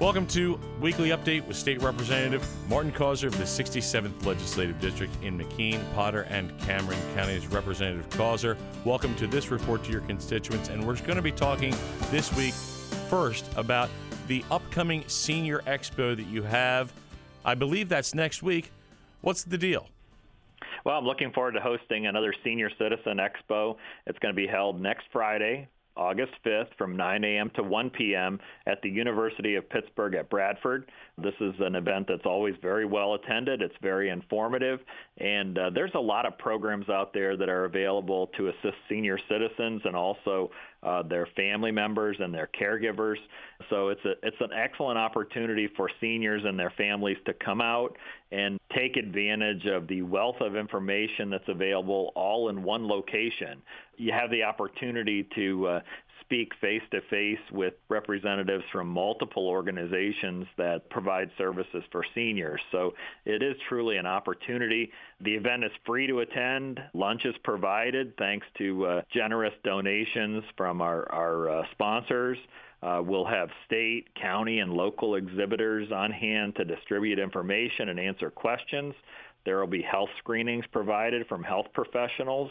[0.00, 5.38] Welcome to Weekly Update with State Representative Martin Causer of the 67th Legislative District in
[5.38, 7.46] McKean, Potter, and Cameron Counties.
[7.46, 10.70] Representative Causer, welcome to this report to your constituents.
[10.70, 11.72] And we're going to be talking
[12.10, 12.54] this week
[13.08, 13.90] first about
[14.26, 16.92] the upcoming Senior Expo that you have.
[17.44, 18.72] I believe that's next week.
[19.20, 19.88] What's the deal?
[20.84, 23.76] Well, I'm looking forward to hosting another Senior Citizen Expo.
[24.06, 27.50] It's going to be held next Friday, August 5th from 9 a.m.
[27.56, 28.38] to 1 p.m.
[28.66, 30.90] at the University of Pittsburgh at Bradford.
[31.18, 33.62] This is an event that's always very well attended.
[33.62, 34.80] It's very informative,
[35.18, 39.18] and uh, there's a lot of programs out there that are available to assist senior
[39.28, 40.50] citizens and also
[40.82, 43.16] uh, their family members and their caregivers.
[43.68, 47.96] So it's a it's an excellent opportunity for seniors and their families to come out
[48.32, 53.60] and take advantage of the wealth of information that's available all in one location.
[53.96, 55.80] You have the opportunity to uh,
[56.20, 62.60] speak face to face with representatives from multiple organizations that provide services for seniors.
[62.70, 64.92] So it is truly an opportunity.
[65.20, 66.80] The event is free to attend.
[66.94, 72.38] Lunch is provided thanks to uh, generous donations from our, our uh, sponsors.
[72.80, 78.30] Uh, we'll have state, county, and local exhibitors on hand to distribute information and answer
[78.30, 78.94] questions.
[79.44, 82.50] There will be health screenings provided from health professionals.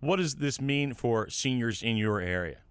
[0.00, 2.61] What does this mean for seniors in your area?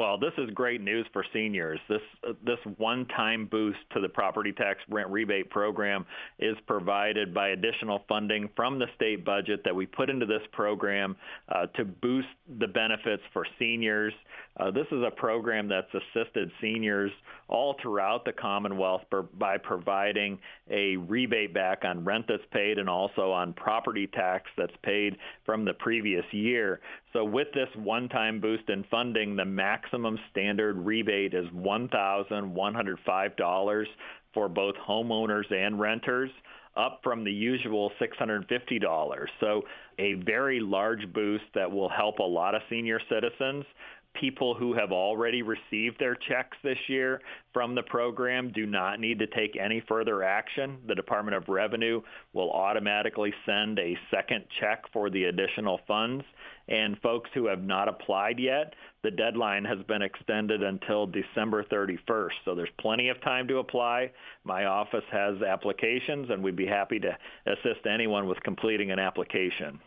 [0.00, 1.78] Well, this is great news for seniors.
[1.86, 6.06] This uh, this one-time boost to the property tax rent rebate program
[6.38, 11.16] is provided by additional funding from the state budget that we put into this program
[11.50, 12.28] uh, to boost
[12.58, 14.14] the benefits for seniors.
[14.58, 17.12] Uh, this is a program that's assisted seniors
[17.48, 19.02] all throughout the Commonwealth
[19.38, 20.38] by providing
[20.70, 25.64] a rebate back on rent that's paid and also on property tax that's paid from
[25.64, 26.80] the previous year.
[27.12, 33.86] So with this one-time boost in funding, the maximum standard rebate is $1,105
[34.32, 36.30] for both homeowners and renters
[36.76, 39.26] up from the usual $650.
[39.40, 39.62] So
[39.98, 43.64] a very large boost that will help a lot of senior citizens
[44.14, 47.20] people who have already received their checks this year
[47.52, 50.78] from the program do not need to take any further action.
[50.86, 56.24] The Department of Revenue will automatically send a second check for the additional funds.
[56.68, 62.30] And folks who have not applied yet, the deadline has been extended until December 31st.
[62.44, 64.12] So there's plenty of time to apply.
[64.44, 67.16] My office has applications, and we'd be happy to
[67.46, 69.80] assist anyone with completing an application.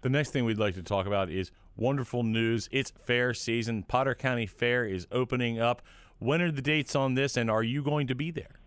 [0.00, 2.68] The next thing we'd like to talk about is wonderful news.
[2.72, 3.82] It's fair season.
[3.82, 5.82] Potter County Fair is opening up.
[6.18, 8.60] When are the dates on this, and are you going to be there?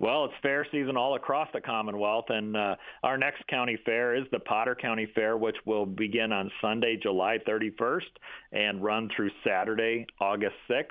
[0.00, 2.74] Well, it's fair season all across the Commonwealth, and uh,
[3.04, 7.38] our next county fair is the Potter County Fair, which will begin on Sunday, July
[7.46, 8.00] 31st,
[8.52, 10.86] and run through Saturday, August 6th.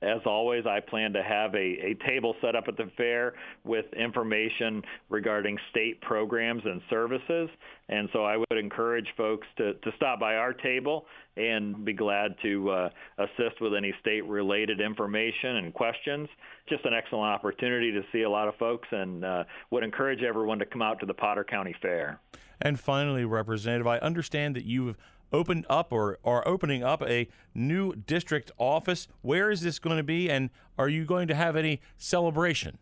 [0.00, 3.86] As always, I plan to have a, a table set up at the fair with
[3.94, 7.48] information regarding state programs and services.
[7.88, 12.34] And so I would encourage folks to, to stop by our table and be glad
[12.42, 12.88] to uh,
[13.18, 16.28] assist with any state-related information and questions.
[16.68, 20.58] Just an excellent opportunity to see a lot of folks and uh, would encourage everyone
[20.58, 22.20] to come out to the Potter County Fair.
[22.60, 24.96] And finally, Representative, I understand that you've
[25.32, 29.08] opened up or are opening up a new district office.
[29.22, 32.78] Where is this going to be, and are you going to have any celebration?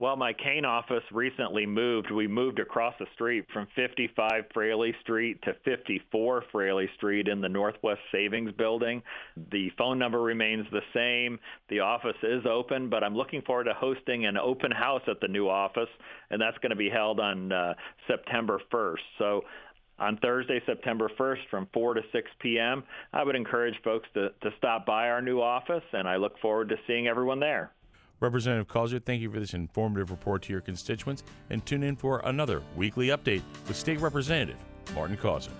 [0.00, 2.10] Well, my Kane office recently moved.
[2.10, 7.50] We moved across the street from 55 Fraley Street to 54 Fraley Street in the
[7.50, 9.02] Northwest Savings Building.
[9.52, 11.38] The phone number remains the same.
[11.68, 15.28] The office is open, but I'm looking forward to hosting an open house at the
[15.28, 15.90] new office,
[16.30, 17.74] and that's going to be held on uh,
[18.08, 19.04] September 1st.
[19.18, 19.42] So
[20.00, 22.82] on Thursday, September 1st from 4 to 6 p.m.
[23.12, 26.70] I would encourage folks to, to stop by our new office, and I look forward
[26.70, 27.72] to seeing everyone there.
[28.18, 32.20] Representative Causer, thank you for this informative report to your constituents, and tune in for
[32.24, 34.58] another weekly update with State Representative
[34.94, 35.52] Martin Causer.